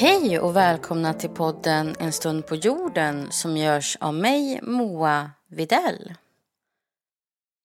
Hej 0.00 0.40
och 0.40 0.56
välkomna 0.56 1.14
till 1.14 1.30
podden 1.30 1.96
En 1.98 2.12
stund 2.12 2.46
på 2.46 2.54
jorden 2.54 3.32
som 3.32 3.56
görs 3.56 3.96
av 4.00 4.14
mig, 4.14 4.60
Moa 4.62 5.30
Videll. 5.48 6.14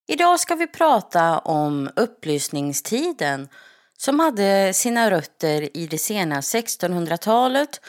Idag 0.07 0.39
ska 0.39 0.55
vi 0.55 0.67
prata 0.67 1.39
om 1.39 1.89
upplysningstiden 1.95 3.49
som 3.97 4.19
hade 4.19 4.73
sina 4.73 5.11
rötter 5.11 5.77
i 5.77 5.87
det 5.87 5.97
sena 5.97 6.41
1600-talet 6.41 7.81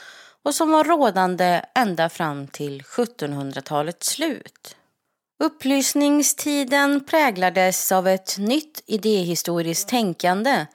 och 0.43 0.55
som 0.55 0.71
var 0.71 0.85
rådande 0.85 1.65
ända 1.75 2.09
fram 2.09 2.49
till 2.49 2.83
1700-talets 2.83 4.07
slut. 4.07 4.77
Upplysningstiden 5.45 7.05
präglades 7.05 7.93
av 7.93 8.09
ett 8.09 8.39
nytt 8.39 8.83
idéhistoriskt 8.87 9.89
tänkande 9.89 10.67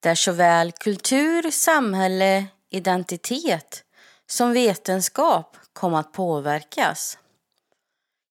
där 0.00 0.14
såväl 0.14 0.72
kultur, 0.72 1.50
samhälle, 1.50 2.46
identitet 2.74 3.84
som 4.26 4.52
vetenskap 4.52 5.56
kom 5.72 5.94
att 5.94 6.12
påverkas. 6.12 7.18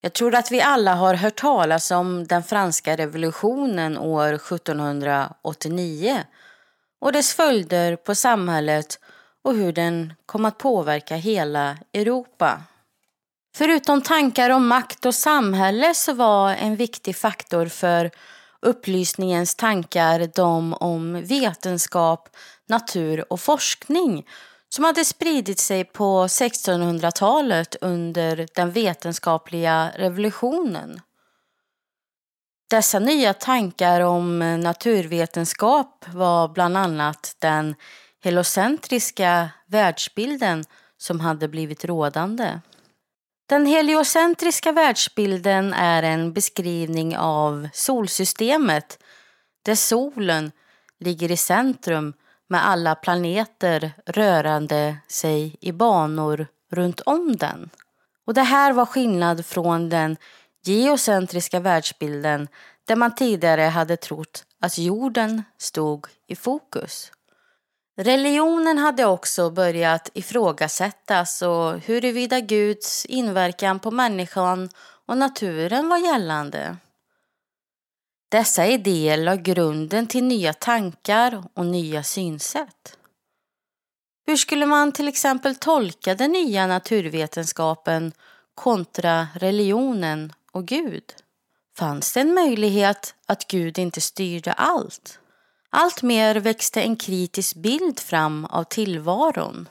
Jag 0.02 0.14
tror 0.14 0.36
att 0.36 0.52
vi 0.52 0.62
alla 0.62 0.95
har 0.95 1.14
hört 1.14 1.36
talas 1.36 1.91
om 1.91 2.27
den 2.27 2.44
franska 2.44 2.95
revolutionen 2.98 3.98
år 3.98 4.34
1789 4.34 6.23
och 7.02 7.12
dess 7.12 7.34
följder 7.34 7.95
på 7.95 8.16
samhället 8.16 9.00
och 9.44 9.55
hur 9.55 9.73
den 9.73 10.14
kom 10.26 10.45
att 10.45 10.58
påverka 10.58 11.16
hela 11.16 11.78
Europa. 11.94 12.62
Förutom 13.55 14.02
tankar 14.02 14.50
om 14.50 14.67
makt 14.67 15.06
och 15.06 15.16
samhälle 15.16 15.94
så 15.94 16.14
var 16.14 16.50
en 16.50 16.75
viktig 16.75 17.16
faktor 17.16 17.66
för 17.66 18.12
upplysningens 18.62 19.56
tankar 19.56 20.30
de 20.36 20.73
om 20.73 21.23
vetenskap, 21.23 22.30
natur 22.72 23.33
och 23.33 23.39
forskning 23.39 24.27
som 24.69 24.83
hade 24.83 25.05
spridit 25.05 25.59
sig 25.59 25.83
på 25.83 26.27
1600-talet 26.27 27.75
under 27.81 28.47
den 28.55 28.72
vetenskapliga 28.72 29.91
revolutionen. 29.95 31.02
Dessa 32.69 33.00
nya 33.00 33.33
tankar 33.33 34.02
om 34.02 34.39
naturvetenskap 34.39 36.05
var 36.13 36.47
bland 36.47 36.78
annat 36.78 37.36
den 37.39 37.75
heliocentriska 38.23 39.50
världsbilden 39.67 40.63
som 40.97 41.19
hade 41.19 41.47
blivit 41.47 41.85
rådande. 41.85 42.59
Den 43.50 43.66
heliocentriska 43.66 44.72
världsbilden 44.72 45.73
är 45.73 46.03
en 46.03 46.33
beskrivning 46.33 47.17
av 47.17 47.69
solsystemet 47.73 49.03
där 49.66 49.75
solen 49.75 50.52
ligger 51.00 51.31
i 51.31 51.38
centrum 51.38 52.13
med 52.52 52.67
alla 52.67 52.95
planeter 52.95 53.91
rörande 54.05 54.97
sig 55.07 55.55
i 55.61 55.71
banor 55.71 56.47
runt 56.71 56.99
om 56.99 57.35
den. 57.35 57.69
Och 58.25 58.33
det 58.33 58.41
här 58.41 58.73
var 58.73 58.85
skillnad 58.85 59.45
från 59.45 59.89
den 59.89 60.17
geocentriska 60.63 61.59
världsbilden 61.59 62.47
där 62.88 62.95
man 62.95 63.16
tidigare 63.16 63.61
hade 63.61 63.97
trott 63.97 64.44
att 64.61 64.77
jorden 64.77 65.44
stod 65.57 66.07
i 66.27 66.35
fokus. 66.35 67.11
Religionen 67.97 68.77
hade 68.77 69.05
också 69.05 69.49
börjat 69.49 70.09
ifrågasättas 70.13 71.41
och 71.41 71.79
huruvida 71.79 72.39
Guds 72.39 73.05
inverkan 73.05 73.79
på 73.79 73.91
människan 73.91 74.69
och 75.05 75.17
naturen 75.17 75.89
var 75.89 75.97
gällande. 75.97 76.77
Dessa 78.31 78.68
idéer 78.68 79.18
la 79.18 79.36
grunden 79.36 80.08
till 80.08 80.24
nya 80.24 80.53
tankar 80.53 81.44
och 81.53 81.66
nya 81.66 82.03
synsätt. 82.03 82.97
Hur 84.25 84.38
skulle 84.38 84.66
man 84.66 84.92
till 84.92 85.08
exempel 85.08 85.56
tolka 85.56 86.16
den 86.16 86.31
nya 86.31 86.68
naturvetenskapen 86.68 88.12
kontra 88.56 89.28
religionen 89.34 90.34
och 90.52 90.66
Gud? 90.66 91.03
Fanns 91.78 92.14
det 92.14 92.20
en 92.22 92.34
möjlighet 92.34 93.16
att 93.25 93.47
Gud 93.47 93.78
inte 93.78 94.02
styrde 94.02 94.52
allt? 94.53 95.20
Allt 95.70 96.02
mer 96.02 96.36
växte 96.36 96.81
en 96.81 96.96
kritisk 96.96 97.56
bild 97.56 98.00
fram 98.00 98.46
av 98.46 98.64
tillvaron. 98.64 99.70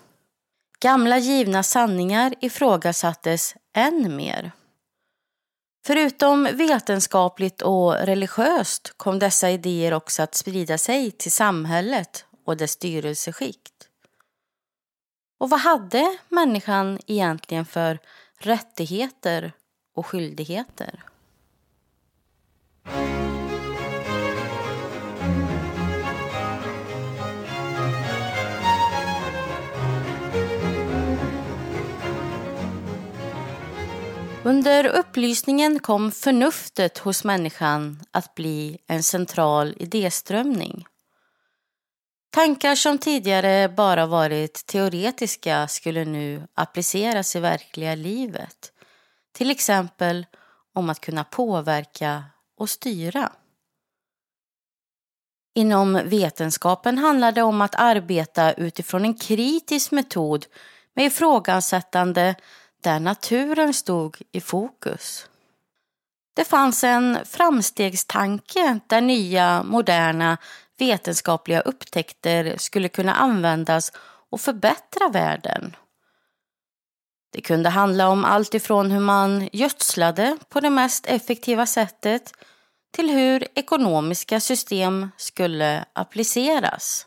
Gamla 0.80 1.18
givna 1.18 1.62
sanningar 1.62 2.34
ifrågasattes 2.40 3.54
än 3.74 4.16
mer. 4.16 4.52
Förutom 5.86 6.44
vetenskapligt 6.44 7.62
och 7.62 7.94
religiöst 7.94 8.92
kom 8.96 9.18
dessa 9.18 9.50
idéer 9.50 9.92
också 9.92 10.22
att 10.22 10.34
sprida 10.34 10.78
sig 10.78 11.10
till 11.10 11.32
samhället 11.32 12.24
och 12.44 12.56
dess 12.56 12.72
styrelseskikt. 12.72 13.88
Och 15.38 15.50
vad 15.50 15.60
hade 15.60 16.18
människan 16.28 16.98
egentligen 17.06 17.64
för 17.64 17.98
rättigheter 18.38 19.52
och 19.94 20.06
skyldigheter? 20.06 21.04
Under 34.50 34.86
upplysningen 34.86 35.80
kom 35.80 36.12
förnuftet 36.12 36.98
hos 36.98 37.24
människan 37.24 38.00
att 38.10 38.34
bli 38.34 38.78
en 38.86 39.02
central 39.02 39.74
idéströmning. 39.76 40.86
Tankar 42.30 42.74
som 42.74 42.98
tidigare 42.98 43.68
bara 43.68 44.06
varit 44.06 44.66
teoretiska 44.66 45.68
skulle 45.68 46.04
nu 46.04 46.48
appliceras 46.54 47.36
i 47.36 47.40
verkliga 47.40 47.94
livet. 47.94 48.72
Till 49.32 49.50
exempel 49.50 50.26
om 50.74 50.90
att 50.90 51.00
kunna 51.00 51.24
påverka 51.24 52.24
och 52.56 52.70
styra. 52.70 53.32
Inom 55.54 56.00
vetenskapen 56.04 56.98
handlar 56.98 57.32
det 57.32 57.42
om 57.42 57.60
att 57.60 57.74
arbeta 57.74 58.52
utifrån 58.52 59.04
en 59.04 59.14
kritisk 59.14 59.90
metod 59.90 60.46
med 60.94 61.06
ifrågasättande 61.06 62.34
där 62.82 63.00
naturen 63.00 63.74
stod 63.74 64.16
i 64.32 64.40
fokus. 64.40 65.26
Det 66.34 66.44
fanns 66.44 66.84
en 66.84 67.18
framstegstanke 67.24 68.80
där 68.86 69.00
nya, 69.00 69.62
moderna 69.62 70.38
vetenskapliga 70.78 71.60
upptäckter 71.60 72.56
skulle 72.58 72.88
kunna 72.88 73.14
användas 73.14 73.92
och 74.30 74.40
förbättra 74.40 75.08
världen. 75.08 75.76
Det 77.32 77.40
kunde 77.40 77.68
handla 77.68 78.08
om 78.08 78.24
allt 78.24 78.54
ifrån 78.54 78.90
hur 78.90 79.00
man 79.00 79.48
gödslade 79.52 80.36
på 80.48 80.60
det 80.60 80.70
mest 80.70 81.06
effektiva 81.06 81.66
sättet 81.66 82.32
till 82.90 83.10
hur 83.10 83.46
ekonomiska 83.54 84.40
system 84.40 85.10
skulle 85.16 85.84
appliceras. 85.92 87.06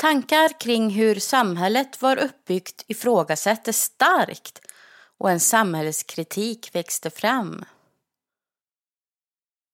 Tankar 0.00 0.60
kring 0.60 0.90
hur 0.90 1.14
samhället 1.14 2.02
var 2.02 2.16
uppbyggt 2.16 2.84
ifrågasattes 2.86 3.82
starkt 3.82 4.60
och 5.18 5.30
en 5.30 5.40
samhällskritik 5.40 6.74
växte 6.74 7.10
fram. 7.10 7.64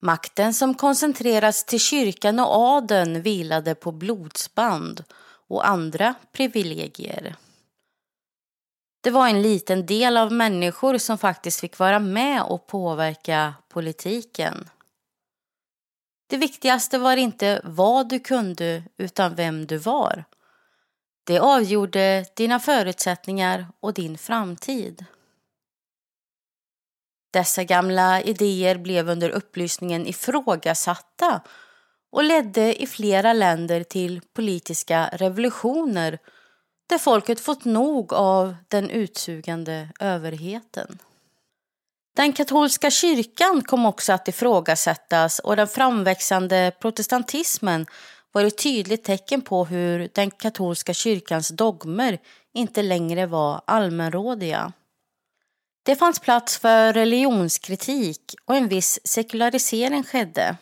Makten 0.03 0.55
som 0.55 0.75
koncentrerats 0.75 1.65
till 1.65 1.81
kyrkan 1.81 2.41
och 2.41 2.47
adeln 2.47 3.23
vilade 3.23 3.75
på 3.75 3.93
blodsband 3.93 5.05
och 5.49 5.69
andra 5.69 6.15
privilegier. 6.33 7.37
Det 9.01 9.11
var 9.11 9.29
en 9.29 9.43
liten 9.43 9.87
del 9.87 10.17
av 10.17 10.33
människor 10.33 10.99
som 10.99 11.19
faktiskt 11.19 11.61
fick 11.61 11.79
vara 11.79 11.99
med 11.99 12.43
och 12.43 12.67
påverka 12.67 13.55
politiken. 13.69 14.69
Det 16.35 16.39
viktigaste 16.39 16.99
var 16.99 17.17
inte 17.17 17.61
vad 17.65 18.09
du 18.09 18.19
kunde 18.19 18.83
utan 18.97 19.35
vem 19.35 19.67
du 19.67 19.77
var. 19.77 20.25
Det 21.25 21.39
avgjorde 21.39 22.27
dina 22.37 22.61
förutsättningar 22.61 23.67
och 23.81 23.95
din 23.95 24.19
framtid. 24.19 25.05
Dessa 27.33 27.65
gamla 27.65 28.23
idéer 28.23 28.79
blev 28.79 29.09
under 29.09 29.31
upplysningen 29.31 30.07
ifrågasatta 30.07 31.41
och 32.11 32.25
ledde 32.25 32.83
i 32.83 32.87
flera 32.87 33.33
länder 33.33 33.83
till 33.83 34.21
politiska 34.33 35.11
revolutioner 35.13 36.19
där 36.87 36.99
folket 36.99 37.41
fått 37.41 37.65
nog 37.65 38.13
av 38.13 38.57
den 38.69 38.91
utsugande 38.91 39.89
överheten. 40.01 40.99
Den 42.17 42.33
katolska 42.33 42.91
kyrkan 42.91 43.63
kom 43.63 43.87
också 43.87 44.13
att 44.13 44.29
ifrågasättas 44.29 45.39
och 45.39 45.57
den 45.57 45.69
framväxande 45.69 46.73
protestantismen 46.81 47.87
var 48.33 48.45
ett 48.45 48.59
tydligt 48.59 49.05
tecken 49.05 49.43
på 49.43 49.65
hur 49.65 50.11
den 50.15 50.31
katolska 50.31 50.95
kyrkans 50.95 51.49
dogmer 51.49 52.19
inte 52.53 52.83
längre 52.83 53.27
var 53.27 53.63
allmänrådiga. 53.65 54.73
Det 55.83 55.97
fanns 55.97 56.19
plats 56.19 56.59
för 56.59 56.93
religionskritik 56.93 58.35
och 58.45 58.57
en 58.57 58.69
viss 58.69 59.01
sekularisering 59.05 60.05
skedde. 60.05 60.57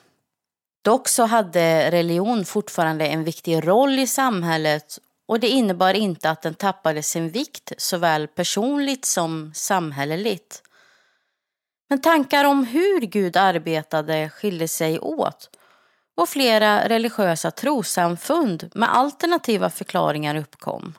Dock 0.85 1.09
så 1.09 1.25
hade 1.25 1.91
religion 1.91 2.45
fortfarande 2.45 3.07
en 3.07 3.25
viktig 3.25 3.69
roll 3.69 3.99
i 3.99 4.07
samhället 4.07 4.99
och 5.27 5.41
det 5.41 5.49
innebar 5.49 5.95
inte 5.95 6.31
att 6.31 6.43
den 6.43 6.55
tappade 6.55 7.03
sin 7.03 7.29
vikt 7.29 7.73
såväl 7.79 8.29
personligt 8.29 9.05
som 9.05 9.53
samhälleligt. 9.55 10.63
Men 11.93 12.01
tankar 12.01 12.45
om 12.45 12.65
hur 12.65 13.01
Gud 13.01 13.37
arbetade 13.37 14.31
skilde 14.31 14.69
sig 14.69 14.99
åt 15.01 15.51
och 16.17 16.29
flera 16.29 16.89
religiösa 16.89 17.51
trosamfund 17.51 18.71
med 18.75 18.97
alternativa 18.97 19.71
förklaringar 19.71 20.37
uppkom. 20.37 20.95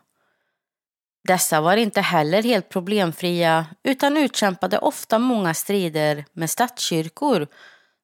Dessa 1.28 1.62
var 1.62 1.78
inte 1.78 2.02
heller 2.02 2.44
helt 2.44 2.70
problemfria 2.70 3.66
utan 3.84 4.18
utkämpade 4.18 4.78
ofta 4.78 5.20
många 5.20 5.54
strider 5.54 6.26
med 6.34 6.50
statskyrkor 6.50 7.48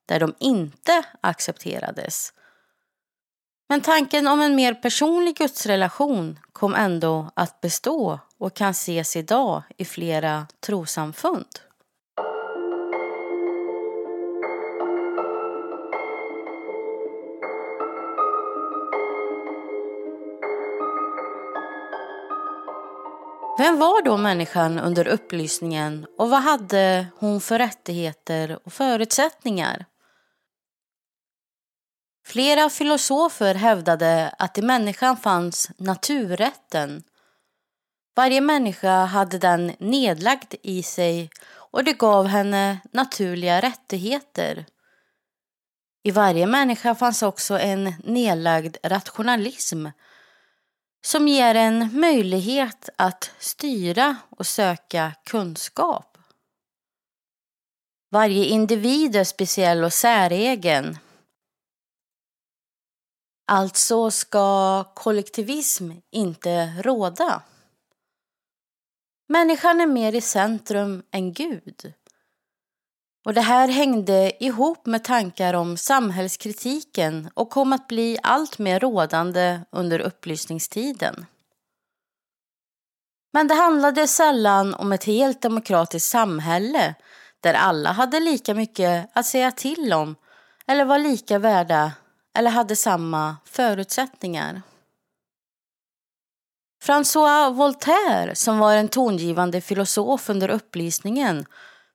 där 0.08 0.20
de 0.20 0.34
inte 0.38 1.02
accepterades. 1.20 2.32
Men 3.68 3.80
tanken 3.80 4.26
om 4.26 4.40
en 4.40 4.54
mer 4.54 4.74
personlig 4.74 5.36
gudsrelation 5.36 6.38
kom 6.52 6.74
ändå 6.74 7.30
att 7.34 7.60
bestå 7.60 8.18
och 8.38 8.54
kan 8.54 8.70
ses 8.70 9.16
idag 9.16 9.62
i 9.76 9.84
flera 9.84 10.46
trosamfund. 10.60 11.69
Vem 23.58 23.78
var 23.78 24.02
då 24.02 24.16
människan 24.16 24.78
under 24.78 25.08
upplysningen 25.08 26.06
och 26.18 26.30
vad 26.30 26.42
hade 26.42 27.06
hon 27.16 27.40
för 27.40 27.58
rättigheter 27.58 28.58
och 28.64 28.72
förutsättningar? 28.72 29.86
Flera 32.26 32.70
filosofer 32.70 33.54
hävdade 33.54 34.34
att 34.38 34.58
i 34.58 34.62
människan 34.62 35.16
fanns 35.16 35.70
naturrätten. 35.78 37.02
Varje 38.16 38.40
människa 38.40 39.04
hade 39.04 39.38
den 39.38 39.72
nedlagd 39.78 40.54
i 40.62 40.82
sig 40.82 41.30
och 41.50 41.84
det 41.84 41.92
gav 41.92 42.26
henne 42.26 42.78
naturliga 42.92 43.60
rättigheter. 43.60 44.66
I 46.02 46.10
varje 46.10 46.46
människa 46.46 46.94
fanns 46.94 47.22
också 47.22 47.58
en 47.58 47.94
nedlagd 48.04 48.76
rationalism 48.82 49.86
som 51.02 51.28
ger 51.28 51.54
en 51.54 52.00
möjlighet 52.00 52.88
att 52.96 53.30
styra 53.38 54.16
och 54.30 54.46
söka 54.46 55.12
kunskap. 55.24 56.18
Varje 58.10 58.44
individ 58.44 59.16
är 59.16 59.24
speciell 59.24 59.84
och 59.84 59.92
säregen. 59.92 60.98
Alltså 63.46 64.10
ska 64.10 64.84
kollektivism 64.94 65.92
inte 66.10 66.82
råda. 66.82 67.42
Människan 69.28 69.80
är 69.80 69.86
mer 69.86 70.14
i 70.14 70.20
centrum 70.20 71.02
än 71.10 71.32
Gud. 71.32 71.92
Och 73.24 73.34
det 73.34 73.40
här 73.40 73.68
hängde 73.68 74.44
ihop 74.44 74.86
med 74.86 75.04
tankar 75.04 75.54
om 75.54 75.76
samhällskritiken 75.76 77.30
och 77.34 77.50
kom 77.50 77.72
att 77.72 77.88
bli 77.88 78.18
allt 78.22 78.58
mer 78.58 78.80
rådande 78.80 79.60
under 79.70 79.98
upplysningstiden. 79.98 81.26
Men 83.32 83.48
det 83.48 83.54
handlade 83.54 84.08
sällan 84.08 84.74
om 84.74 84.92
ett 84.92 85.04
helt 85.04 85.42
demokratiskt 85.42 86.10
samhälle 86.10 86.94
där 87.40 87.54
alla 87.54 87.92
hade 87.92 88.20
lika 88.20 88.54
mycket 88.54 89.10
att 89.12 89.26
säga 89.26 89.50
till 89.50 89.92
om 89.92 90.16
eller 90.66 90.84
var 90.84 90.98
lika 90.98 91.38
värda 91.38 91.92
eller 92.34 92.50
hade 92.50 92.76
samma 92.76 93.36
förutsättningar. 93.44 94.62
François 96.82 97.50
Voltaire, 97.54 98.34
som 98.34 98.58
var 98.58 98.74
en 98.74 98.88
tongivande 98.88 99.60
filosof 99.60 100.30
under 100.30 100.48
upplysningen, 100.48 101.46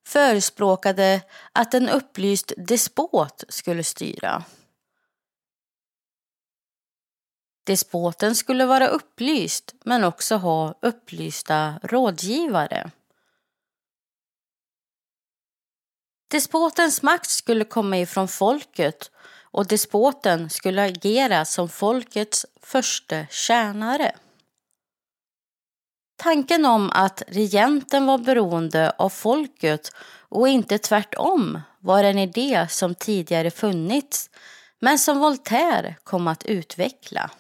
förespråkade 0.06 1.22
att 1.52 1.74
en 1.74 1.90
upplyst 1.90 2.54
despot 2.58 3.44
skulle 3.50 3.84
styra. 3.84 4.44
Despoten 7.64 8.36
skulle 8.36 8.66
vara 8.66 8.88
upplyst 8.88 9.76
men 9.84 10.04
också 10.04 10.36
ha 10.36 10.76
upplysta 10.82 11.80
rådgivare. 11.84 12.92
Despotens 16.28 17.02
makt 17.02 17.30
skulle 17.30 17.66
komma 17.66 17.98
ifrån 17.98 18.28
folket 18.28 19.12
och 19.56 19.68
despoten 19.68 20.50
skulle 20.50 20.84
agera 20.84 21.46
som 21.46 21.70
folkets 21.70 22.46
första 22.62 23.28
tjänare. 23.28 24.16
Tanken 26.16 26.66
om 26.66 26.90
att 26.94 27.24
regenten 27.28 28.06
var 28.06 28.18
beroende 28.18 28.92
av 28.98 29.10
folket 29.10 29.92
och 30.30 30.48
inte 30.48 30.78
tvärtom 30.78 31.62
var 31.80 32.04
en 32.04 32.20
idé 32.20 32.68
som 32.70 32.96
tidigare 32.96 33.52
funnits 33.52 34.30
men 34.80 35.00
som 35.00 35.20
Voltaire 35.20 35.96
kom 36.04 36.28
att 36.28 36.46
utveckla. 36.46 37.32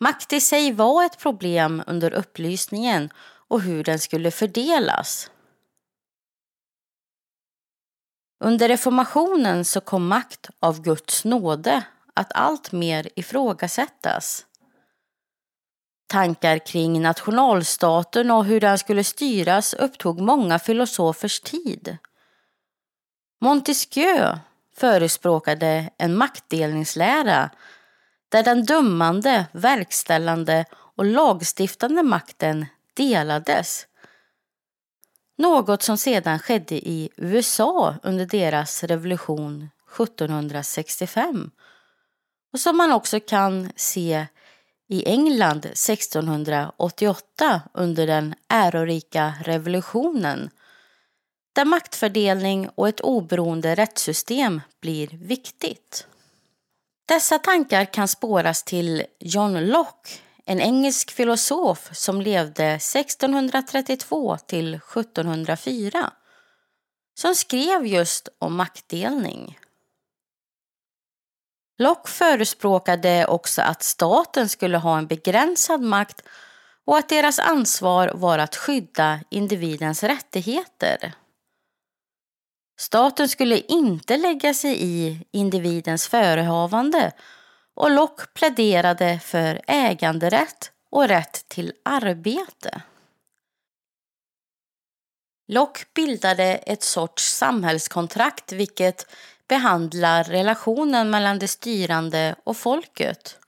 Makt 0.00 0.32
i 0.32 0.40
sig 0.40 0.72
var 0.72 1.04
ett 1.04 1.18
problem 1.18 1.82
under 1.86 2.14
upplysningen 2.14 3.10
och 3.48 3.60
hur 3.60 3.84
den 3.84 3.98
skulle 3.98 4.30
fördelas. 4.30 5.30
Under 8.44 8.68
reformationen 8.68 9.64
så 9.64 9.80
kom 9.80 10.08
makt 10.08 10.50
av 10.60 10.82
Guds 10.82 11.24
nåde 11.24 11.84
att 12.14 12.32
allt 12.32 12.72
mer 12.72 13.08
ifrågasättas. 13.16 14.46
Tankar 16.06 16.58
kring 16.58 17.02
nationalstaten 17.02 18.30
och 18.30 18.44
hur 18.44 18.60
den 18.60 18.78
skulle 18.78 19.04
styras 19.04 19.74
upptog 19.74 20.20
många 20.20 20.58
filosofers 20.58 21.40
tid. 21.40 21.96
Montesquieu 23.40 24.38
förespråkade 24.76 25.90
en 25.98 26.16
maktdelningslära 26.16 27.50
där 28.28 28.42
den 28.42 28.64
dömande, 28.64 29.46
verkställande 29.52 30.64
och 30.72 31.04
lagstiftande 31.04 32.02
makten 32.02 32.66
delades. 32.94 33.86
Något 35.38 35.82
som 35.82 35.98
sedan 35.98 36.38
skedde 36.38 36.74
i 36.74 37.10
USA 37.16 37.94
under 38.02 38.26
deras 38.26 38.84
revolution 38.84 39.70
1765 39.94 41.50
och 42.52 42.60
som 42.60 42.76
man 42.76 42.92
också 42.92 43.20
kan 43.20 43.72
se 43.76 44.26
i 44.88 45.08
England 45.08 45.66
1688 45.66 47.62
under 47.74 48.06
den 48.06 48.34
ärorika 48.48 49.34
revolutionen 49.44 50.50
där 51.54 51.64
maktfördelning 51.64 52.68
och 52.74 52.88
ett 52.88 53.00
oberoende 53.00 53.74
rättssystem 53.74 54.60
blir 54.80 55.06
viktigt. 55.06 56.06
Dessa 57.08 57.38
tankar 57.38 57.84
kan 57.84 58.08
spåras 58.08 58.62
till 58.62 59.04
John 59.20 59.66
Locke, 59.66 60.10
en 60.44 60.60
engelsk 60.60 61.10
filosof 61.10 61.90
som 61.92 62.20
levde 62.20 62.66
1632 62.66 64.38
till 64.46 64.74
1704 64.74 66.12
som 67.18 67.34
skrev 67.34 67.86
just 67.86 68.28
om 68.38 68.56
maktdelning. 68.56 69.58
Locke 71.78 72.10
förespråkade 72.10 73.26
också 73.26 73.62
att 73.62 73.82
staten 73.82 74.48
skulle 74.48 74.78
ha 74.78 74.98
en 74.98 75.06
begränsad 75.06 75.80
makt 75.80 76.22
och 76.84 76.98
att 76.98 77.08
deras 77.08 77.38
ansvar 77.38 78.12
var 78.14 78.38
att 78.38 78.56
skydda 78.56 79.20
individens 79.30 80.02
rättigheter. 80.02 81.12
Staten 82.78 83.28
skulle 83.28 83.58
inte 83.58 84.16
lägga 84.16 84.54
sig 84.54 84.82
i 84.82 85.26
individens 85.30 86.08
förehavande 86.08 87.12
och 87.74 87.90
Locke 87.90 88.26
pläderade 88.34 89.20
för 89.22 89.60
äganderätt 89.66 90.72
och 90.90 91.08
rätt 91.08 91.48
till 91.48 91.72
arbete. 91.84 92.82
Locke 95.48 95.84
bildade 95.94 96.44
ett 96.44 96.82
sorts 96.82 97.24
samhällskontrakt 97.24 98.52
vilket 98.52 99.06
behandlar 99.48 100.24
relationen 100.24 101.10
mellan 101.10 101.38
det 101.38 101.48
styrande 101.48 102.34
och 102.44 102.56
folket. 102.56 103.38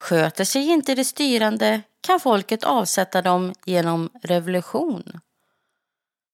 Sköter 0.00 0.44
sig 0.44 0.68
inte 0.68 0.94
det 0.94 1.04
styrande 1.04 1.82
kan 2.00 2.20
folket 2.20 2.64
avsätta 2.64 3.22
dem 3.22 3.54
genom 3.64 4.10
revolution. 4.22 5.20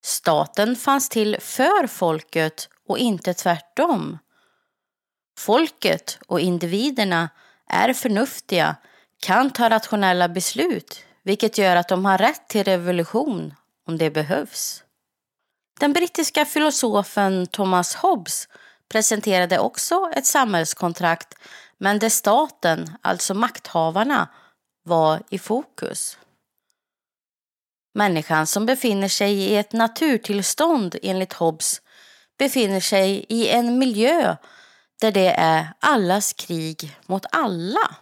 Staten 0.05 0.77
fanns 0.77 1.09
till 1.09 1.37
för 1.41 1.87
folket 1.87 2.69
och 2.89 2.99
inte 2.99 3.35
tvärtom. 3.35 4.19
Folket 5.39 6.19
och 6.27 6.41
individerna 6.41 7.29
är 7.67 7.93
förnuftiga, 7.93 8.77
kan 9.21 9.51
ta 9.51 9.71
rationella 9.71 10.29
beslut 10.29 11.05
vilket 11.23 11.59
gör 11.59 11.77
att 11.77 11.89
de 11.89 12.05
har 12.05 12.19
rätt 12.19 12.49
till 12.49 12.65
revolution 12.65 13.55
om 13.87 13.99
det 13.99 14.11
behövs. 14.11 14.84
Den 15.81 15.93
brittiska 15.93 16.45
filosofen 16.45 17.47
Thomas 17.47 17.95
Hobbes 17.95 18.49
presenterade 18.89 19.59
också 19.59 20.11
ett 20.15 20.27
samhällskontrakt 20.27 21.35
men 21.79 21.99
där 21.99 22.09
staten, 22.09 22.97
alltså 23.03 23.35
makthavarna, 23.35 24.29
var 24.83 25.23
i 25.31 25.39
fokus. 25.39 26.19
Människan 27.95 28.47
som 28.47 28.67
befinner 28.67 29.09
sig 29.09 29.35
i 29.35 29.57
ett 29.57 29.73
naturtillstånd 29.73 30.97
enligt 31.03 31.33
Hobbes 31.33 31.83
befinner 32.39 32.81
sig 32.81 33.27
i 33.29 33.49
en 33.49 33.79
miljö 33.79 34.37
där 35.01 35.13
det 35.13 35.29
är 35.29 35.69
allas 35.81 36.33
krig 36.33 36.97
mot 37.07 37.27
alla. 37.33 37.97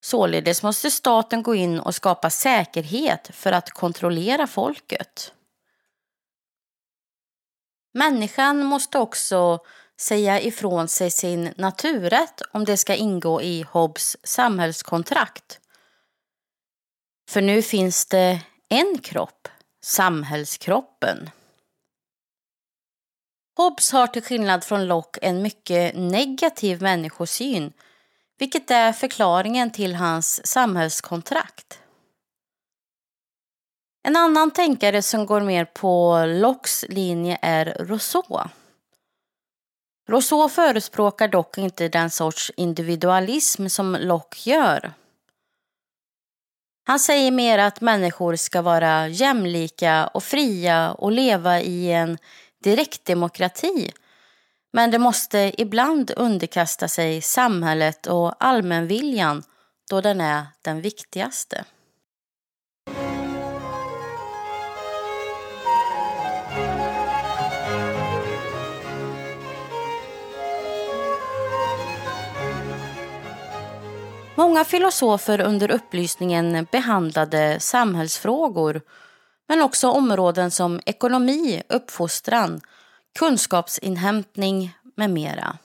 Således 0.00 0.62
måste 0.62 0.90
staten 0.90 1.42
gå 1.42 1.54
in 1.54 1.80
och 1.80 1.94
skapa 1.94 2.30
säkerhet 2.30 3.30
för 3.32 3.52
att 3.52 3.70
kontrollera 3.70 4.46
folket. 4.46 5.32
Människan 7.94 8.64
måste 8.64 8.98
också 8.98 9.58
säga 10.00 10.40
ifrån 10.40 10.88
sig 10.88 11.10
sin 11.10 11.52
naturrätt 11.56 12.42
om 12.52 12.64
det 12.64 12.76
ska 12.76 12.94
ingå 12.94 13.42
i 13.42 13.62
Hobbes 13.62 14.16
samhällskontrakt. 14.26 15.60
För 17.30 17.40
nu 17.40 17.62
finns 17.62 18.06
det 18.06 18.40
en 18.68 18.98
kropp, 18.98 19.48
samhällskroppen. 19.84 21.30
Hobbes 23.56 23.92
har 23.92 24.06
till 24.06 24.22
skillnad 24.22 24.64
från 24.64 24.86
Locke 24.86 25.20
en 25.22 25.42
mycket 25.42 25.96
negativ 25.96 26.82
människosyn 26.82 27.72
vilket 28.38 28.70
är 28.70 28.92
förklaringen 28.92 29.70
till 29.70 29.94
hans 29.94 30.46
samhällskontrakt. 30.46 31.80
En 34.02 34.16
annan 34.16 34.50
tänkare 34.50 35.02
som 35.02 35.26
går 35.26 35.40
mer 35.40 35.64
på 35.64 36.24
Locks 36.26 36.84
linje 36.88 37.38
är 37.42 37.76
Rousseau. 37.80 38.48
Rousseau 40.08 40.48
förespråkar 40.48 41.28
dock 41.28 41.58
inte 41.58 41.88
den 41.88 42.10
sorts 42.10 42.52
individualism 42.56 43.68
som 43.68 43.96
Locke 44.00 44.50
gör. 44.50 44.92
Han 46.86 47.00
säger 47.00 47.30
mer 47.30 47.58
att 47.58 47.80
människor 47.80 48.36
ska 48.36 48.62
vara 48.62 49.08
jämlika 49.08 50.06
och 50.06 50.24
fria 50.24 50.92
och 50.92 51.12
leva 51.12 51.60
i 51.60 51.92
en 51.92 52.18
direktdemokrati. 52.64 53.92
Men 54.72 54.90
det 54.90 54.98
måste 54.98 55.52
ibland 55.58 56.10
underkasta 56.16 56.88
sig 56.88 57.22
samhället 57.22 58.06
och 58.06 58.44
allmänviljan 58.44 59.42
då 59.90 60.00
den 60.00 60.20
är 60.20 60.46
den 60.62 60.80
viktigaste. 60.80 61.64
Många 74.38 74.64
filosofer 74.64 75.40
under 75.40 75.70
upplysningen 75.70 76.66
behandlade 76.72 77.60
samhällsfrågor 77.60 78.80
men 79.48 79.62
också 79.62 79.90
områden 79.90 80.50
som 80.50 80.80
ekonomi, 80.86 81.62
uppfostran, 81.68 82.60
kunskapsinhämtning 83.18 84.76
med 84.96 85.10
mera. 85.10 85.58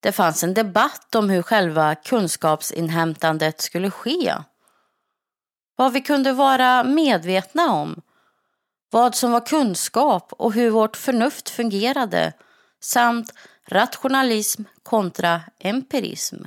Det 0.00 0.12
fanns 0.12 0.44
en 0.44 0.54
debatt 0.54 1.14
om 1.14 1.30
hur 1.30 1.42
själva 1.42 1.94
kunskapsinhämtandet 1.94 3.60
skulle 3.60 3.90
ske. 3.90 4.34
Vad 5.76 5.92
vi 5.92 6.00
kunde 6.00 6.32
vara 6.32 6.84
medvetna 6.84 7.72
om, 7.72 8.02
vad 8.90 9.14
som 9.14 9.32
var 9.32 9.46
kunskap 9.46 10.32
och 10.32 10.52
hur 10.52 10.70
vårt 10.70 10.96
förnuft 10.96 11.50
fungerade 11.50 12.32
samt 12.80 13.32
rationalism 13.68 14.62
kontra 14.82 15.40
empirism. 15.58 16.44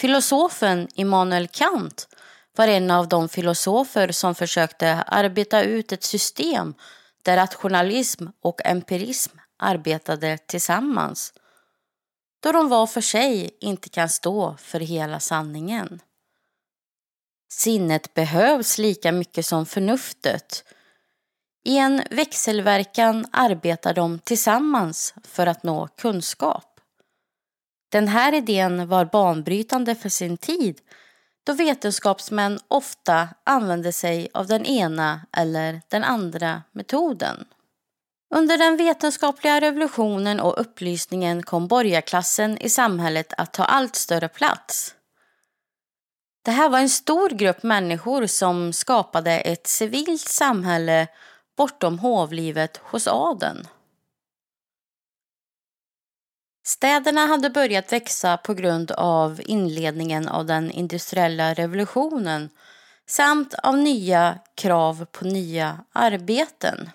Filosofen 0.00 0.88
Immanuel 0.94 1.48
Kant 1.48 2.08
var 2.56 2.68
en 2.68 2.90
av 2.90 3.08
de 3.08 3.28
filosofer 3.28 4.12
som 4.12 4.34
försökte 4.34 4.92
arbeta 4.92 5.62
ut 5.62 5.92
ett 5.92 6.04
system 6.04 6.74
där 7.22 7.36
rationalism 7.36 8.26
och 8.42 8.66
empirism 8.66 9.38
arbetade 9.58 10.38
tillsammans 10.38 11.32
då 12.44 12.52
de 12.52 12.68
var 12.68 12.86
för 12.86 13.00
sig 13.00 13.56
inte 13.60 13.88
kan 13.88 14.08
stå 14.08 14.56
för 14.56 14.80
hela 14.80 15.20
sanningen. 15.20 16.00
Sinnet 17.52 18.14
behövs 18.14 18.78
lika 18.78 19.12
mycket 19.12 19.46
som 19.46 19.66
förnuftet. 19.66 20.64
I 21.64 21.78
en 21.78 22.02
växelverkan 22.10 23.26
arbetar 23.32 23.94
de 23.94 24.18
tillsammans 24.18 25.14
för 25.24 25.46
att 25.46 25.62
nå 25.62 25.88
kunskap. 25.88 26.73
Den 27.94 28.08
här 28.08 28.34
idén 28.34 28.88
var 28.88 29.04
banbrytande 29.04 29.94
för 29.94 30.08
sin 30.08 30.36
tid 30.36 30.80
då 31.44 31.52
vetenskapsmän 31.52 32.58
ofta 32.68 33.28
använde 33.44 33.92
sig 33.92 34.28
av 34.34 34.46
den 34.46 34.66
ena 34.66 35.20
eller 35.36 35.80
den 35.88 36.04
andra 36.04 36.62
metoden. 36.72 37.44
Under 38.34 38.58
den 38.58 38.76
vetenskapliga 38.76 39.60
revolutionen 39.60 40.40
och 40.40 40.60
upplysningen 40.60 41.42
kom 41.42 41.68
borgarklassen 41.68 42.58
i 42.58 42.68
samhället 42.68 43.32
att 43.38 43.52
ta 43.52 43.64
allt 43.64 43.96
större 43.96 44.28
plats. 44.28 44.94
Det 46.44 46.50
här 46.50 46.68
var 46.68 46.78
en 46.78 46.90
stor 46.90 47.30
grupp 47.30 47.62
människor 47.62 48.26
som 48.26 48.72
skapade 48.72 49.40
ett 49.40 49.66
civilt 49.66 50.28
samhälle 50.28 51.06
bortom 51.56 51.98
hovlivet 51.98 52.76
hos 52.76 53.06
adeln. 53.06 53.68
Städerna 56.66 57.26
hade 57.26 57.50
börjat 57.50 57.92
växa 57.92 58.36
på 58.36 58.54
grund 58.54 58.90
av 58.90 59.40
inledningen 59.44 60.28
av 60.28 60.46
den 60.46 60.70
industriella 60.70 61.54
revolutionen 61.54 62.50
samt 63.06 63.54
av 63.54 63.78
nya 63.78 64.38
krav 64.54 65.06
på 65.12 65.24
nya 65.24 65.84
arbeten. 65.92 66.90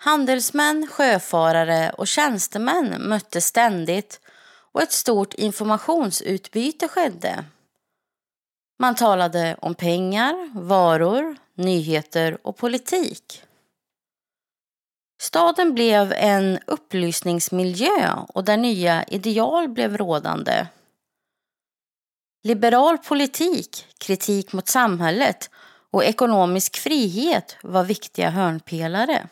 Handelsmän, 0.00 0.86
sjöfarare 0.86 1.90
och 1.90 2.06
tjänstemän 2.06 3.08
möttes 3.08 3.46
ständigt 3.46 4.20
och 4.72 4.82
ett 4.82 4.92
stort 4.92 5.34
informationsutbyte 5.34 6.88
skedde. 6.88 7.44
Man 8.78 8.94
talade 8.94 9.56
om 9.60 9.74
pengar, 9.74 10.50
varor, 10.54 11.36
nyheter 11.54 12.38
och 12.42 12.56
politik. 12.56 13.42
Staden 15.22 15.74
blev 15.74 16.12
en 16.12 16.58
upplysningsmiljö 16.66 18.12
och 18.28 18.44
där 18.44 18.56
nya 18.56 19.04
ideal 19.04 19.68
blev 19.68 19.96
rådande. 19.96 20.66
Liberal 22.44 22.98
politik, 22.98 23.86
kritik 23.98 24.52
mot 24.52 24.68
samhället 24.68 25.50
och 25.90 26.04
ekonomisk 26.04 26.76
frihet 26.76 27.56
var 27.62 27.84
viktiga 27.84 28.30
hörnpelare. 28.30 29.28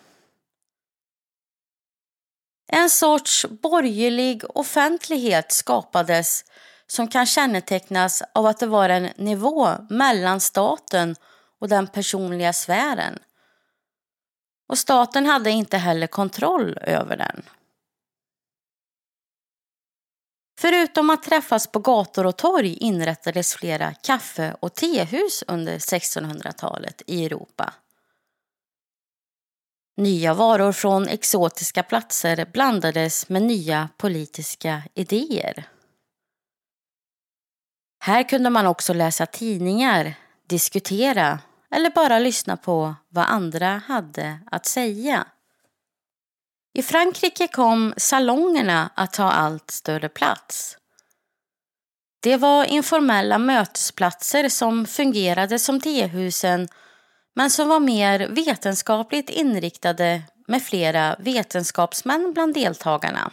En 2.73 2.91
sorts 2.91 3.47
borgerlig 3.47 4.43
offentlighet 4.55 5.53
skapades 5.53 6.45
som 6.87 7.09
kan 7.09 7.27
kännetecknas 7.27 8.23
av 8.35 8.47
att 8.47 8.59
det 8.59 8.67
var 8.67 8.89
en 8.89 9.09
nivå 9.17 9.69
mellan 9.89 10.41
staten 10.41 11.17
och 11.61 11.69
den 11.69 11.87
personliga 11.87 12.53
sfären 12.53 13.19
och 14.71 14.79
staten 14.79 15.27
hade 15.27 15.51
inte 15.51 15.77
heller 15.77 16.07
kontroll 16.07 16.79
över 16.81 17.17
den. 17.17 17.43
Förutom 20.61 21.11
att 21.11 21.23
träffas 21.23 21.67
på 21.67 21.79
gator 21.79 22.27
och 22.27 22.37
torg 22.37 22.77
inrättades 22.77 23.55
flera 23.55 23.95
kaffe 23.95 24.57
och 24.61 24.75
tehus 24.75 25.45
under 25.47 25.79
1600-talet 25.79 27.03
i 27.07 27.25
Europa. 27.25 27.75
Nya 29.97 30.35
varor 30.35 30.73
från 30.73 31.09
exotiska 31.09 31.83
platser 31.83 32.47
blandades 32.53 33.29
med 33.29 33.43
nya 33.43 33.89
politiska 33.97 34.83
idéer. 34.95 35.69
Här 38.05 38.29
kunde 38.29 38.51
man 38.51 38.67
också 38.67 38.93
läsa 38.93 39.27
tidningar, 39.27 40.15
diskutera 40.47 41.39
eller 41.71 41.91
bara 41.91 42.19
lyssna 42.19 42.57
på 42.57 42.95
vad 43.09 43.25
andra 43.25 43.83
hade 43.87 44.39
att 44.51 44.67
säga. 44.67 45.27
I 46.75 46.83
Frankrike 46.83 47.49
kom 47.49 47.95
salongerna 47.97 48.91
att 48.95 49.13
ta 49.13 49.31
allt 49.31 49.71
större 49.71 50.09
plats. 50.09 50.77
Det 52.23 52.37
var 52.37 52.65
informella 52.65 53.39
mötesplatser 53.39 54.49
som 54.49 54.87
fungerade 54.87 55.59
som 55.59 55.81
tehusen 55.81 56.69
men 57.35 57.51
som 57.51 57.69
var 57.69 57.81
mer 57.81 58.29
vetenskapligt 58.29 59.31
inriktade 59.31 60.23
med 60.47 60.63
flera 60.63 61.17
vetenskapsmän 61.19 62.33
bland 62.33 62.55
deltagarna. 62.55 63.31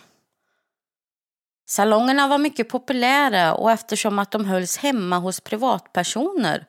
Salongerna 1.69 2.27
var 2.27 2.37
mycket 2.37 2.69
populära 2.69 3.53
och 3.53 3.71
eftersom 3.71 4.19
att 4.19 4.31
de 4.31 4.45
hölls 4.45 4.77
hemma 4.77 5.17
hos 5.17 5.39
privatpersoner 5.39 6.65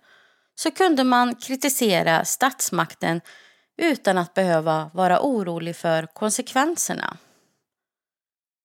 så 0.59 0.71
kunde 0.71 1.05
man 1.05 1.35
kritisera 1.35 2.25
statsmakten 2.25 3.21
utan 3.77 4.19
att 4.19 4.35
behöva 4.35 4.91
vara 4.95 5.21
orolig 5.21 5.77
för 5.77 6.07
konsekvenserna. 6.07 7.17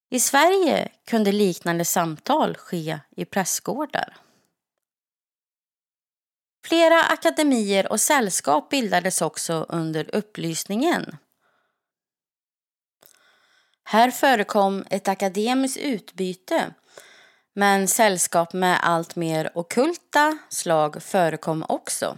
I 0.09 0.19
Sverige 0.19 0.91
kunde 1.07 1.31
liknande 1.31 1.85
samtal 1.85 2.57
ske 2.57 2.99
i 3.15 3.25
prästgårdar. 3.25 4.17
Flera 6.65 7.03
akademier 7.03 7.91
och 7.91 8.01
sällskap 8.01 8.69
bildades 8.69 9.21
också 9.21 9.65
under 9.69 10.15
upplysningen. 10.15 11.17
Här 13.83 14.11
förekom 14.11 14.85
ett 14.89 15.07
akademiskt 15.07 15.77
utbyte 15.77 16.73
men 17.53 17.87
sällskap 17.87 18.53
med 18.53 18.79
allt 18.81 19.15
mer 19.15 19.51
okulta 19.55 20.37
slag 20.49 21.03
förekom 21.03 21.65
också. 21.69 22.17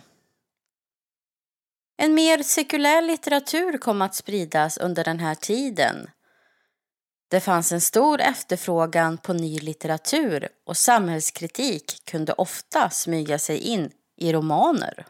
En 1.98 2.14
mer 2.14 2.44
sekulär 2.44 3.02
litteratur 3.02 3.78
kom 3.78 4.02
att 4.02 4.16
spridas 4.16 4.78
under 4.78 5.04
den 5.04 5.20
här 5.20 5.36
tiden. 5.36 6.10
Det 7.28 7.40
fanns 7.40 7.72
en 7.72 7.82
stor 7.82 8.22
efterfrågan 8.22 9.18
på 9.18 9.34
ny 9.34 9.60
litteratur 9.60 10.50
och 10.66 10.78
samhällskritik 10.78 12.06
kunde 12.06 12.34
ofta 12.34 12.90
smyga 12.90 13.40
sig 13.40 13.58
in 13.58 13.92
i 14.18 14.34
romaner. 14.34 15.06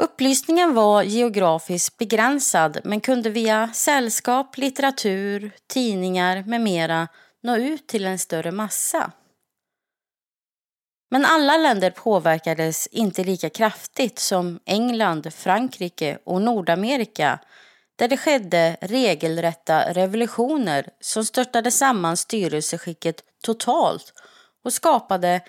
Upplysningen 0.00 0.74
var 0.74 1.02
geografiskt 1.02 1.98
begränsad 1.98 2.78
men 2.84 3.00
kunde 3.00 3.30
via 3.30 3.70
sällskap, 3.74 4.56
litteratur, 4.56 5.50
tidningar 5.66 6.44
med 6.46 6.60
mera 6.60 7.08
nå 7.42 7.56
ut 7.56 7.86
till 7.86 8.06
en 8.06 8.18
större 8.18 8.50
massa. 8.50 9.12
Men 11.10 11.24
alla 11.24 11.56
länder 11.56 11.90
påverkades 11.90 12.86
inte 12.86 13.24
lika 13.24 13.50
kraftigt 13.50 14.18
som 14.18 14.60
England, 14.64 15.32
Frankrike 15.34 16.18
och 16.24 16.42
Nordamerika 16.42 17.38
där 17.96 18.08
det 18.08 18.16
skedde 18.16 18.76
regelrätta 18.80 19.92
revolutioner 19.92 20.88
som 21.00 21.24
störtade 21.24 21.70
samman 21.70 22.16
styrelseskicket 22.16 23.24
totalt 23.42 24.12
och 24.64 24.72
skapade 24.72 25.40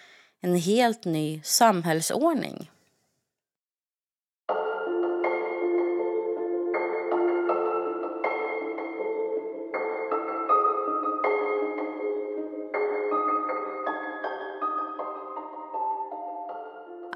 en 0.41 0.55
helt 0.55 1.05
ny 1.05 1.41
samhällsordning. 1.43 2.69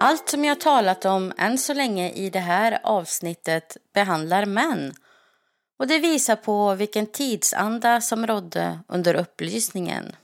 Allt 0.03 0.29
som 0.29 0.45
jag 0.45 0.59
talat 0.59 1.05
om 1.05 1.33
än 1.37 1.57
så 1.57 1.73
länge 1.73 2.11
i 2.11 2.29
det 2.29 2.39
här 2.39 2.79
avsnittet 2.83 3.77
behandlar 3.93 4.45
män 4.45 4.93
och 5.79 5.87
det 5.87 5.99
visar 5.99 6.35
på 6.35 6.75
vilken 6.75 7.07
tidsanda 7.07 8.01
som 8.01 8.27
rådde 8.27 8.79
under 8.87 9.13
upplysningen. 9.13 10.15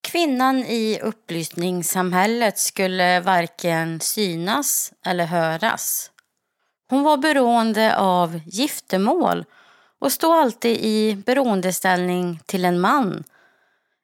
Kvinnan 0.00 0.56
i 0.58 1.00
upplysningssamhället 1.02 2.58
skulle 2.58 3.20
varken 3.20 4.00
synas 4.00 4.92
eller 5.04 5.24
höras. 5.24 6.10
Hon 6.90 7.02
var 7.02 7.16
beroende 7.16 7.96
av 7.96 8.40
giftermål 8.46 9.44
och 9.98 10.12
stod 10.12 10.32
alltid 10.32 10.78
i 10.80 11.16
beroendeställning 11.26 12.40
till 12.46 12.64
en 12.64 12.80
man. 12.80 13.24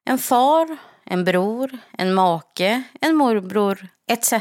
En 0.05 0.19
far, 0.19 0.79
en 1.07 1.25
bror, 1.25 1.79
en 1.99 2.15
make, 2.15 2.83
en 3.01 3.17
morbror 3.17 3.89
etc. 4.11 4.33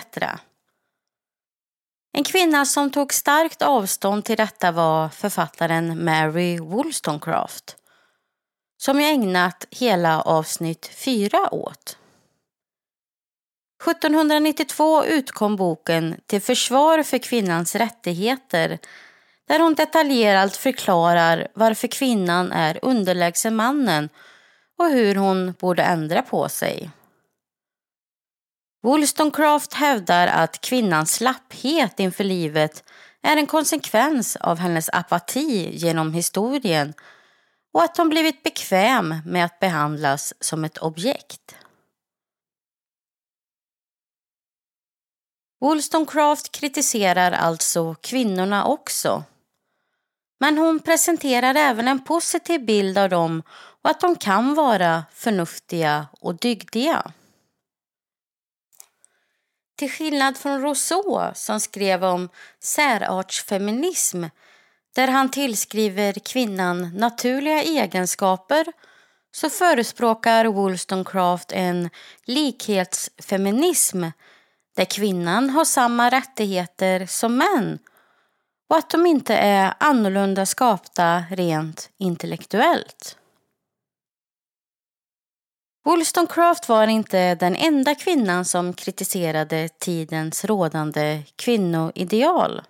En 2.18 2.24
kvinna 2.24 2.66
som 2.66 2.92
tog 2.92 3.14
starkt 3.14 3.62
avstånd 3.62 4.26
till 4.26 4.38
detta 4.38 4.72
var 4.72 5.10
författaren 5.10 6.06
Mary 6.06 6.60
Wollstonecraft 6.60 7.78
som 8.84 9.02
jag 9.02 9.12
ägnat 9.12 9.66
hela 9.72 10.22
avsnitt 10.22 10.92
fyra 10.96 11.54
åt. 11.54 11.98
1792 13.82 15.06
utkom 15.06 15.56
boken 15.56 16.16
Till 16.26 16.42
försvar 16.42 17.04
för 17.04 17.18
kvinnans 17.18 17.76
rättigheter 17.76 18.80
där 19.48 19.60
hon 19.60 19.74
detaljerat 19.74 20.58
förklarar 20.58 21.48
varför 21.54 21.88
kvinnan 21.88 22.52
är 22.52 22.80
underlägsen 22.82 23.56
mannen 23.56 24.10
och 24.80 24.90
hur 24.90 25.16
hon 25.16 25.54
borde 25.60 25.84
ändra 25.84 26.22
på 26.22 26.50
sig. 26.50 26.92
Wollstonecraft 28.84 29.74
hävdar 29.74 30.28
att 30.28 30.62
kvinnans 30.62 31.14
slapphet 31.14 32.00
inför 32.00 32.24
livet 32.24 32.84
är 33.22 33.38
en 33.38 33.48
konsekvens 33.48 34.36
av 34.36 34.58
hennes 34.58 34.90
apati 34.90 35.76
genom 35.76 36.14
historien 36.14 36.94
och 37.74 37.84
att 37.84 37.98
hon 37.98 38.10
blivit 38.10 38.44
bekväm 38.44 39.16
med 39.26 39.46
att 39.46 39.60
behandlas 39.60 40.34
som 40.40 40.64
ett 40.64 40.78
objekt. 40.78 41.56
Wollstonecraft 45.62 46.52
kritiserar 46.52 47.32
alltså 47.32 47.96
kvinnorna 48.02 48.66
också. 48.66 49.24
Men 50.44 50.58
hon 50.58 50.80
presenterar 50.80 51.56
även 51.56 51.88
en 51.88 52.04
positiv 52.04 52.66
bild 52.66 52.98
av 52.98 53.10
dem 53.10 53.44
och 53.82 53.90
att 53.90 54.00
de 54.00 54.16
kan 54.16 54.56
vara 54.56 55.04
förnuftiga 55.14 56.08
och 56.22 56.36
dygdiga. 56.36 57.12
Till 59.78 59.92
skillnad 59.92 60.38
från 60.38 60.62
Rousseau 60.62 61.32
som 61.36 61.60
skrev 61.60 62.04
om 62.04 62.30
särartsfeminism 62.60 64.24
där 64.96 65.08
han 65.08 65.32
tillskriver 65.32 66.14
kvinnan 66.14 66.98
naturliga 66.98 67.64
egenskaper 67.64 68.66
så 69.32 69.50
förespråkar 69.50 70.46
Wollstonecraft 70.46 71.52
en 71.52 71.90
likhetsfeminism 72.24 74.04
där 74.76 74.86
kvinnan 74.86 75.50
har 75.50 75.66
samma 75.66 76.10
rättigheter 76.10 77.06
som 77.06 77.38
män 77.38 77.80
och 78.70 78.78
att 78.78 78.90
de 78.90 79.06
inte 79.06 79.36
är 79.36 79.74
annorlunda 79.80 80.46
skapta 80.46 81.24
rent 81.30 81.90
intellektuellt. 81.98 83.18
Wollstonecraft 85.86 86.70
var 86.70 86.88
inte 86.88 87.36
den 87.36 87.56
enda 87.56 87.96
kvinnan 87.96 88.46
som 88.46 88.74
kritiserade 88.74 89.70
tidens 89.70 90.46
rådande 90.46 91.24
kvinnoideal. 91.36 92.62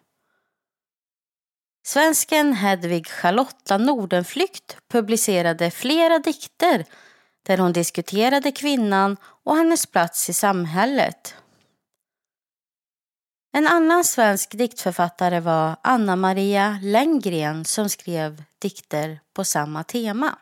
Svensken 1.85 2.53
Hedvig 2.53 3.07
Charlotta 3.07 3.77
Nordenflykt 3.77 4.77
publicerade 4.91 5.71
flera 5.71 6.19
dikter 6.19 6.85
där 7.45 7.57
hon 7.57 7.73
diskuterade 7.73 8.51
kvinnan 8.51 9.17
och 9.43 9.55
hennes 9.55 9.85
plats 9.85 10.29
i 10.29 10.33
samhället. 10.33 11.35
En 13.55 13.67
annan 13.67 14.03
svensk 14.03 14.51
diktförfattare 14.57 15.39
var 15.39 15.75
Anna 15.81 16.15
Maria 16.15 16.79
Lenngren 16.81 17.65
som 17.65 17.89
skrev 17.89 18.43
dikter 18.59 19.19
på 19.33 19.43
samma 19.43 19.83
tema. 19.83 20.35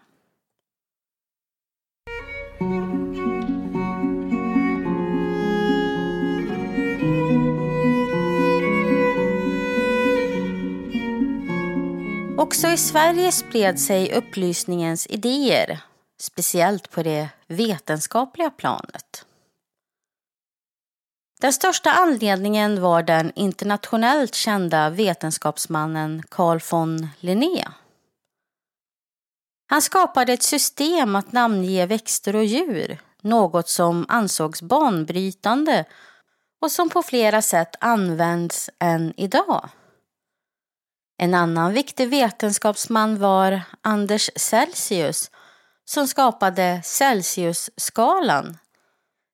Också 12.37 12.67
i 12.67 12.77
Sverige 12.77 13.31
spred 13.31 13.79
sig 13.79 14.13
upplysningens 14.13 15.07
idéer, 15.07 15.79
speciellt 16.19 16.91
på 16.91 17.03
det 17.03 17.29
vetenskapliga 17.47 18.49
planet. 18.49 19.25
Den 21.41 21.53
största 21.53 21.91
anledningen 21.91 22.81
var 22.81 23.03
den 23.03 23.31
internationellt 23.35 24.35
kända 24.35 24.89
vetenskapsmannen 24.89 26.23
Carl 26.29 26.59
von 26.71 27.07
Linné. 27.19 27.67
Han 29.67 29.81
skapade 29.81 30.33
ett 30.33 30.43
system 30.43 31.15
att 31.15 31.31
namnge 31.31 31.85
växter 31.85 32.35
och 32.35 32.45
djur, 32.45 33.01
något 33.21 33.69
som 33.69 34.05
ansågs 34.09 34.61
banbrytande 34.61 35.85
och 36.61 36.71
som 36.71 36.89
på 36.89 37.03
flera 37.03 37.41
sätt 37.41 37.75
används 37.79 38.69
än 38.79 39.13
idag. 39.17 39.69
En 41.17 41.33
annan 41.33 41.73
viktig 41.73 42.09
vetenskapsman 42.09 43.19
var 43.19 43.61
Anders 43.81 44.29
Celsius 44.35 45.31
som 45.85 46.07
skapade 46.07 46.81
Celsiusskalan. 46.83 48.57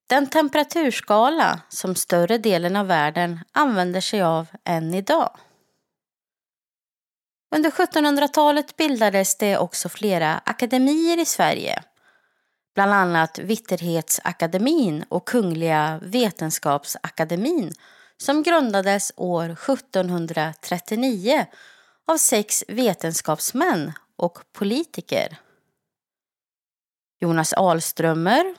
Den 0.07 0.27
temperaturskala 0.27 1.61
som 1.69 1.95
större 1.95 2.37
delen 2.37 2.75
av 2.75 2.87
världen 2.87 3.39
använder 3.51 4.01
sig 4.01 4.21
av 4.21 4.47
än 4.63 4.93
idag. 4.93 5.37
Under 7.55 7.69
1700-talet 7.69 8.77
bildades 8.77 9.37
det 9.37 9.57
också 9.57 9.89
flera 9.89 10.41
akademier 10.45 11.19
i 11.21 11.25
Sverige. 11.25 11.83
bland 12.75 12.93
annat 12.93 13.39
Vitterhetsakademin 13.39 15.05
och 15.09 15.27
Kungliga 15.27 15.99
Vetenskapsakademin 16.01 17.73
som 18.17 18.43
grundades 18.43 19.13
år 19.15 19.49
1739 19.49 21.45
av 22.07 22.17
sex 22.17 22.63
vetenskapsmän 22.67 23.93
och 24.15 24.39
politiker. 24.53 25.37
Jonas 27.19 27.53
Alströmer, 27.53 28.55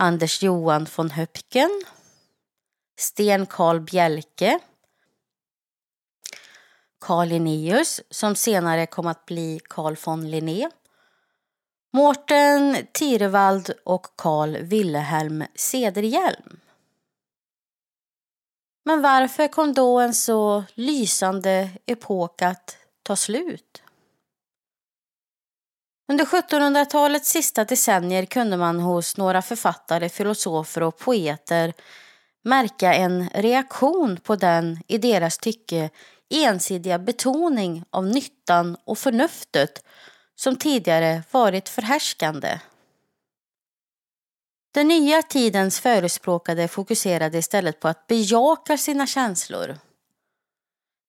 Anders 0.00 0.42
Johan 0.42 0.86
von 0.96 1.10
Höpken, 1.10 1.82
Sten 2.96 3.46
Karl 3.46 3.80
Bjelke, 3.80 4.60
Carl 7.00 7.28
Linnaeus 7.28 8.00
som 8.10 8.34
senare 8.34 8.86
kom 8.86 9.06
att 9.06 9.26
bli 9.26 9.60
Carl 9.64 9.96
von 10.04 10.30
Linné, 10.30 10.70
Mårten 11.92 12.86
Tirevald 12.92 13.70
och 13.84 14.06
Carl 14.16 14.56
Wilhelm 14.56 15.44
Cederhielm. 15.54 16.60
Men 18.84 19.02
varför 19.02 19.48
kom 19.48 19.74
då 19.74 20.00
en 20.00 20.14
så 20.14 20.64
lysande 20.74 21.70
epok 21.86 22.42
att 22.42 22.76
ta 23.02 23.16
slut? 23.16 23.82
Under 26.10 26.24
1700-talets 26.24 27.30
sista 27.30 27.64
decennier 27.64 28.24
kunde 28.24 28.56
man 28.56 28.80
hos 28.80 29.16
några 29.16 29.42
författare, 29.42 30.08
filosofer 30.08 30.82
och 30.82 30.98
poeter 30.98 31.72
märka 32.44 32.94
en 32.94 33.28
reaktion 33.34 34.16
på 34.16 34.36
den, 34.36 34.78
i 34.86 34.98
deras 34.98 35.38
tycke, 35.38 35.90
ensidiga 36.30 36.98
betoning 36.98 37.84
av 37.90 38.06
nyttan 38.06 38.76
och 38.84 38.98
förnuftet 38.98 39.84
som 40.34 40.56
tidigare 40.56 41.22
varit 41.30 41.68
förhärskande. 41.68 42.60
Den 44.74 44.88
nya 44.88 45.22
tidens 45.22 45.80
förespråkade 45.80 46.68
fokuserade 46.68 47.38
istället 47.38 47.80
på 47.80 47.88
att 47.88 48.06
bejaka 48.06 48.76
sina 48.76 49.06
känslor. 49.06 49.78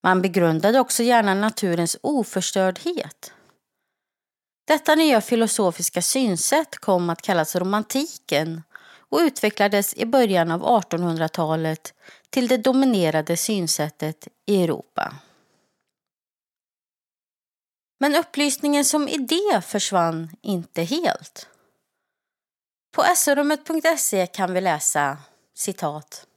Man 0.04 0.22
begrundade 0.22 0.80
också 0.80 1.04
gärna 1.04 1.34
naturens 1.34 1.98
oförstördhet. 2.02 3.34
Detta 4.70 4.96
nya 4.96 5.22
filosofiska 5.22 6.02
synsätt 6.02 6.76
kom 6.76 7.10
att 7.10 7.22
kallas 7.22 7.56
romantiken 7.56 8.64
och 9.10 9.20
utvecklades 9.20 9.94
i 9.94 10.06
början 10.06 10.52
av 10.52 10.64
1800-talet 10.64 11.94
till 12.30 12.48
det 12.48 12.58
dominerade 12.58 13.38
synsättet 13.38 14.28
i 14.46 14.64
Europa. 14.64 15.16
Men 18.00 18.16
upplysningen 18.16 18.86
som 18.86 19.08
idé 19.08 19.62
försvann 19.62 20.30
inte 20.42 20.84
helt. 20.84 21.48
På 22.96 23.04
srummet.se 23.16 24.28
kan 24.28 24.54
vi 24.54 24.62
läsa 24.62 25.18
citat. 25.56 26.28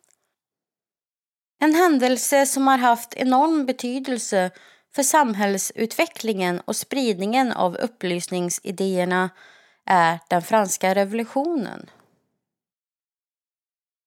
En 1.61 1.75
händelse 1.75 2.47
som 2.47 2.66
har 2.66 2.79
haft 2.79 3.14
enorm 3.14 3.66
betydelse 3.66 4.51
för 4.95 5.03
samhällsutvecklingen 5.03 6.61
och 6.61 6.77
spridningen 6.77 7.53
av 7.53 7.77
upplysningsidéerna 7.77 9.31
är 9.87 10.19
den 10.29 10.43
franska 10.43 10.95
revolutionen. 10.95 11.91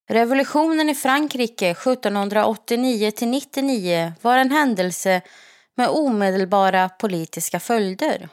Revolutionen 0.10 0.90
i 0.90 0.96
Frankrike 0.96 1.74
1789-99 1.74 4.12
var 4.22 4.38
en 4.38 4.52
händelse 4.52 5.22
med 5.76 5.90
omedelbara 5.90 6.90
politiska 6.90 7.60
följder. 7.60 8.30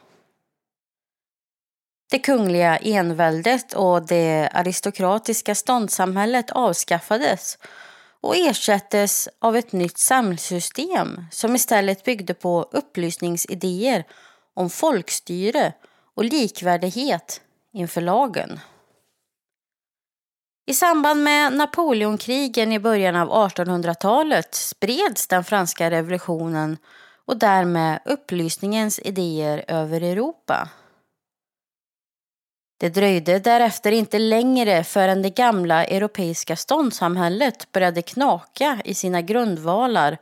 Det 2.10 2.18
kungliga 2.18 2.76
enväldet 2.76 3.72
och 3.72 4.06
det 4.06 4.48
aristokratiska 4.52 5.54
ståndssamhället 5.54 6.50
avskaffades 6.50 7.58
och 8.22 8.36
ersattes 8.36 9.28
av 9.38 9.56
ett 9.56 9.72
nytt 9.72 9.98
samhällssystem 9.98 11.24
som 11.30 11.54
istället 11.54 12.04
byggde 12.04 12.34
på 12.34 12.68
upplysningsidéer 12.70 14.04
om 14.54 14.70
folkstyre 14.70 15.72
och 16.14 16.24
likvärdighet 16.24 17.40
inför 17.72 18.00
lagen. 18.00 18.60
I 20.66 20.74
samband 20.74 21.22
med 21.22 21.52
Napoleonkrigen 21.52 22.72
i 22.72 22.78
början 22.78 23.16
av 23.16 23.48
1800-talet 23.48 24.54
spreds 24.54 25.26
den 25.26 25.44
franska 25.44 25.90
revolutionen 25.90 26.76
och 27.24 27.36
därmed 27.36 28.00
upplysningens 28.04 28.98
idéer 28.98 29.64
över 29.68 30.00
Europa. 30.00 30.68
Det 32.82 32.88
dröjde 32.88 33.38
därefter 33.38 33.92
inte 33.92 34.18
längre 34.18 34.84
förrän 34.84 35.22
det 35.22 35.30
gamla 35.30 35.84
europeiska 35.84 36.56
ståndssamhället 36.56 37.72
började 37.72 38.02
knaka 38.02 38.80
i 38.84 38.94
sina 38.94 39.22
grundvalar 39.22 40.18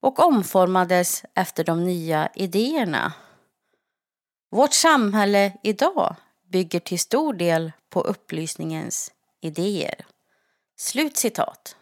och 0.00 0.18
omformades 0.18 1.24
efter 1.34 1.64
de 1.64 1.84
nya 1.84 2.28
idéerna. 2.34 3.12
Vårt 4.50 4.72
samhälle 4.72 5.52
idag 5.62 6.16
bygger 6.52 6.80
till 6.80 6.98
stor 6.98 7.34
del 7.34 7.72
på 7.88 8.00
upplysningens 8.00 9.12
idéer. 9.40 10.06
Slut 10.76 11.16
citat. 11.16 11.76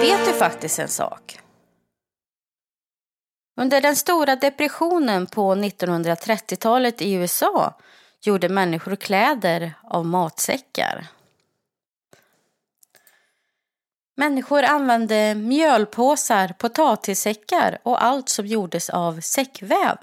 Vet 0.00 0.26
du 0.26 0.32
faktiskt 0.32 0.78
en 0.78 0.88
sak? 0.88 1.38
Under 3.58 3.80
den 3.80 3.96
stora 3.96 4.36
depressionen 4.36 5.26
på 5.26 5.54
1930-talet 5.54 7.02
i 7.02 7.12
USA 7.12 7.74
gjorde 8.20 8.48
människor 8.48 8.96
kläder 8.96 9.74
av 9.82 10.06
matsäckar. 10.06 11.06
Människor 14.16 14.62
använde 14.62 15.34
mjölpåsar, 15.34 16.48
potatissäckar 16.58 17.78
och 17.82 18.04
allt 18.04 18.28
som 18.28 18.46
gjordes 18.46 18.90
av 18.90 19.20
säckväv. 19.20 19.96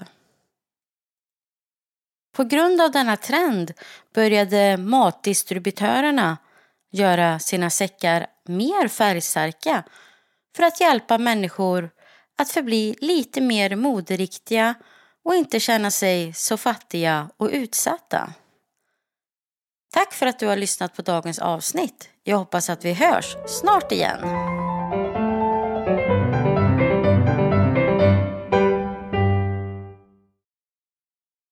På 2.36 2.44
grund 2.44 2.80
av 2.80 2.90
denna 2.90 3.16
trend 3.16 3.72
började 4.14 4.76
matdistributörerna 4.76 6.38
göra 6.90 7.38
sina 7.38 7.70
säckar 7.70 8.26
mer 8.44 8.88
färgstarka 8.88 9.84
för 10.56 10.62
att 10.62 10.80
hjälpa 10.80 11.18
människor 11.18 11.90
att 12.38 12.50
förbli 12.50 12.96
lite 13.00 13.40
mer 13.40 13.76
moderiktiga 13.76 14.74
och 15.24 15.34
inte 15.34 15.60
känna 15.60 15.90
sig 15.90 16.32
så 16.32 16.56
fattiga 16.56 17.30
och 17.36 17.48
utsatta. 17.52 18.32
Tack 19.92 20.12
för 20.12 20.26
att 20.26 20.38
du 20.38 20.46
har 20.46 20.56
lyssnat 20.56 20.96
på 20.96 21.02
dagens 21.02 21.38
avsnitt. 21.38 22.08
Jag 22.24 22.36
hoppas 22.38 22.70
att 22.70 22.84
vi 22.84 22.92
hörs 22.92 23.36
snart 23.46 23.92
igen. 23.92 24.18